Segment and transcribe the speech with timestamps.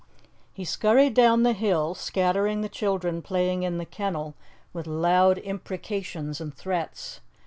[0.51, 4.33] He scurried down the hill, scattering the children playing in the kennel
[4.73, 7.19] with loud imprecations and threats.